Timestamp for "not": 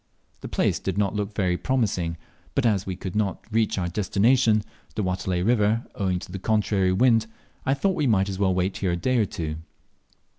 0.97-1.13, 3.15-3.43